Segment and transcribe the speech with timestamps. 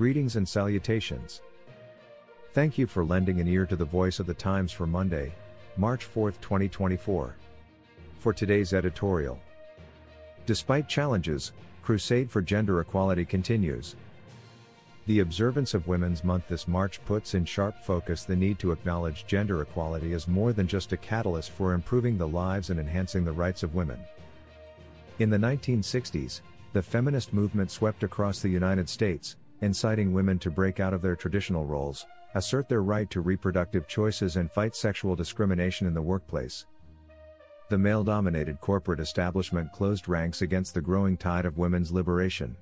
[0.00, 1.42] Greetings and salutations.
[2.54, 5.30] Thank you for lending an ear to the voice of the Times for Monday,
[5.76, 7.36] March 4, 2024.
[8.18, 9.38] For today's editorial,
[10.46, 13.94] despite challenges, crusade for gender equality continues.
[15.04, 19.26] The observance of Women's Month this March puts in sharp focus the need to acknowledge
[19.26, 23.32] gender equality as more than just a catalyst for improving the lives and enhancing the
[23.32, 24.00] rights of women.
[25.18, 26.40] In the 1960s,
[26.72, 31.16] the feminist movement swept across the United States, inciting women to break out of their
[31.16, 36.66] traditional roles, assert their right to reproductive choices, and fight sexual discrimination in the workplace.
[37.68, 42.56] The male dominated corporate establishment closed ranks against the growing tide of women's liberation.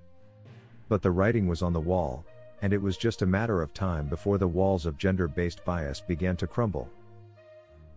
[0.88, 2.24] But the writing was on the wall,
[2.60, 6.00] and it was just a matter of time before the walls of gender based bias
[6.00, 6.90] began to crumble.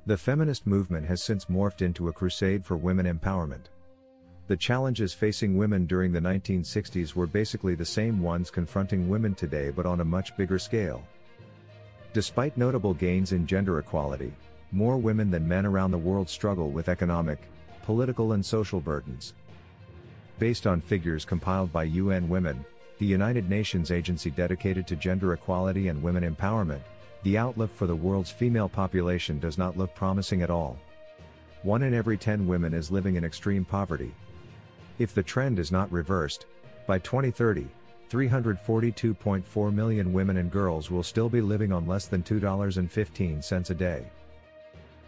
[0.05, 3.66] The feminist movement has since morphed into a crusade for women empowerment.
[4.52, 9.69] The challenges facing women during the 1960s were basically the same ones confronting women today
[9.69, 11.03] but on a much bigger scale.
[12.11, 14.33] Despite notable gains in gender equality,
[14.73, 17.39] more women than men around the world struggle with economic,
[17.83, 19.35] political, and social burdens.
[20.38, 22.66] Based on figures compiled by UN Women,
[22.99, 26.81] the United Nations agency dedicated to gender equality and women empowerment,
[27.23, 30.77] the outlook for the world's female population does not look promising at all.
[31.63, 34.13] One in every 10 women is living in extreme poverty.
[35.02, 36.45] If the trend is not reversed,
[36.85, 37.67] by 2030,
[38.11, 44.05] 342.4 million women and girls will still be living on less than $2.15 a day.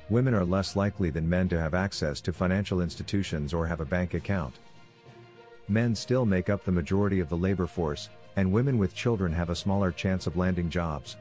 [0.10, 3.86] Women are less likely than men to have access to financial institutions or have a
[3.86, 4.56] bank account.
[5.68, 9.52] Men still make up the majority of the labor force, and women with children have
[9.52, 11.18] a smaller chance of landing jobs.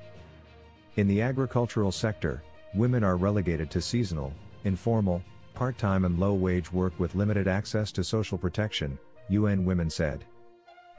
[0.97, 4.33] In the agricultural sector, women are relegated to seasonal,
[4.65, 5.23] informal,
[5.55, 8.99] part time, and low wage work with limited access to social protection,
[9.29, 10.25] UN Women said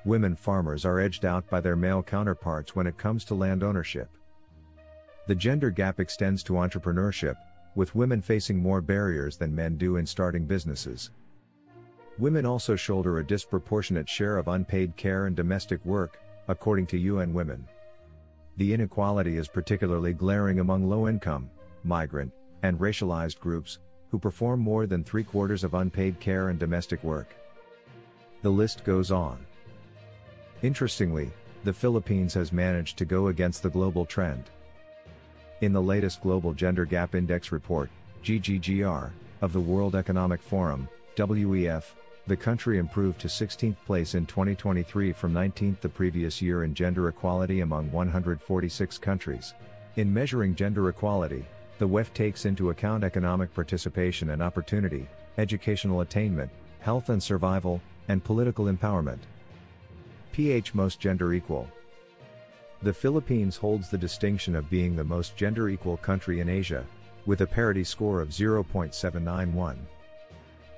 [0.06, 4.10] women farmers are edged out by their male counterparts when it comes to land ownership.
[5.28, 7.36] The gender gap extends to entrepreneurship,
[7.76, 11.12] with women facing more barriers than men do in starting businesses.
[12.20, 17.34] Women also shoulder a disproportionate share of unpaid care and domestic work, according to UN
[17.34, 17.66] Women.
[18.58, 21.50] The inequality is particularly glaring among low income,
[21.84, 22.32] migrant,
[22.62, 23.80] and racialized groups,
[24.14, 27.34] who perform more than three quarters of unpaid care and domestic work.
[28.44, 29.44] The list goes on.
[30.62, 31.32] Interestingly,
[31.64, 34.44] the Philippines has managed to go against the global trend.
[35.62, 37.90] In the latest Global Gender Gap Index report,
[38.24, 39.10] GGGR,
[39.42, 41.96] of the World Economic Forum, WEF,
[42.28, 47.08] the country improved to 16th place in 2023 from 19th the previous year in gender
[47.08, 49.56] equality among 146 countries.
[49.96, 51.48] In measuring gender equality,
[51.80, 55.08] the WEF takes into account economic participation and opportunity,
[55.38, 59.20] educational attainment, health and survival, and political empowerment
[60.34, 61.70] pH most gender equal.
[62.82, 66.86] The Philippines holds the distinction of being the most gender equal country in Asia,
[67.26, 69.78] with a parity score of 0.791.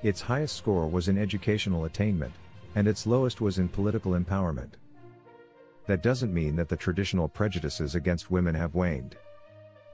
[0.02, 2.32] Its highest score was in educational attainment,
[2.76, 4.74] and its lowest was in political empowerment.
[5.86, 9.16] That doesn't mean that the traditional prejudices against women have waned.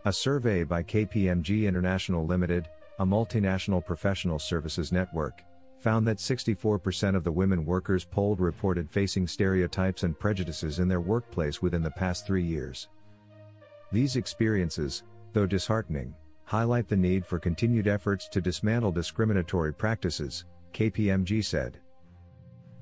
[0.04, 2.68] A survey by KPMG International Limited,
[2.98, 5.42] a multinational professional services network,
[5.78, 11.00] found that 64% of the women workers polled reported facing stereotypes and prejudices in their
[11.00, 12.88] workplace within the past three years.
[13.92, 15.04] These experiences,
[15.34, 21.78] though disheartening, highlight the need for continued efforts to dismantle discriminatory practices, KPMG said.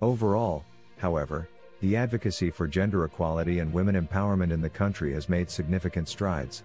[0.00, 0.64] Overall,
[0.96, 1.50] however,
[1.82, 6.62] the advocacy for gender equality and women empowerment in the country has made significant strides.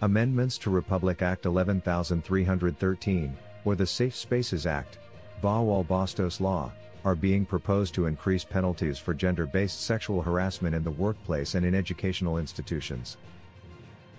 [0.00, 4.98] Amendments to Republic Act 11313, or the Safe Spaces Act,
[5.42, 6.70] Bawal Bastos law,
[7.04, 11.74] are being proposed to increase penalties for gender-based sexual harassment in the workplace and in
[11.74, 13.16] educational institutions.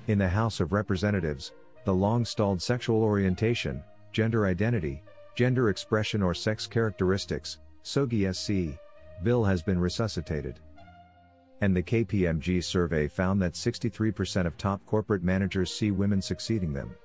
[0.07, 1.53] In the House of Representatives,
[1.85, 3.81] the long-stalled sexual orientation,
[4.11, 5.01] gender identity,
[5.35, 8.77] gender expression or sex characteristics, SOGI SC,
[9.23, 10.59] bill has been resuscitated.
[11.61, 16.95] And the KPMG survey found that 63% of top corporate managers see women succeeding them.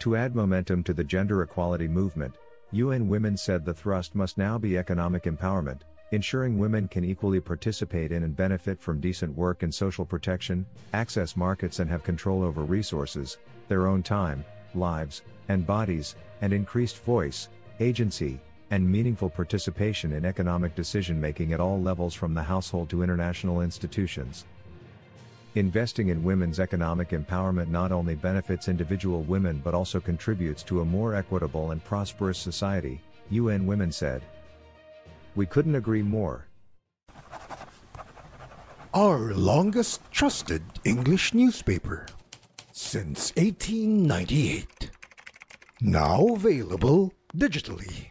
[0.00, 2.36] To add momentum to the gender equality movement,
[2.72, 5.80] UN Women said the thrust must now be economic empowerment,
[6.12, 11.36] ensuring women can equally participate in and benefit from decent work and social protection, access
[11.36, 17.48] markets and have control over resources, their own time, lives, and bodies, and increased voice,
[17.80, 18.40] agency,
[18.70, 23.60] and meaningful participation in economic decision making at all levels from the household to international
[23.62, 24.44] institutions.
[25.56, 30.84] Investing in women's economic empowerment not only benefits individual women but also contributes to a
[30.84, 33.00] more equitable and prosperous society,
[33.30, 34.22] UN Women said.
[35.34, 36.46] We couldn't agree more.
[38.94, 42.06] Our longest trusted English newspaper
[42.72, 44.90] since 1898.
[45.80, 48.10] Now available digitally.